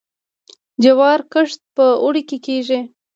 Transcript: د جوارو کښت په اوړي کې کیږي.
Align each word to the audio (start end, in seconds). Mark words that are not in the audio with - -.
د 0.03 0.03
جوارو 0.83 1.27
کښت 1.33 1.59
په 1.75 1.85
اوړي 2.03 2.23
کې 2.29 2.37
کیږي. 2.45 2.79